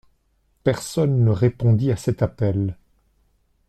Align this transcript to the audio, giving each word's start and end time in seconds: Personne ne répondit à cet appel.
Personne 0.63 1.23
ne 1.23 1.29
répondit 1.29 1.91
à 1.91 1.95
cet 1.95 2.23
appel. 2.23 2.75